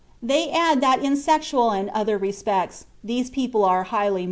[0.23, 4.19] They add that in sexual and all other respects these people are highly moral.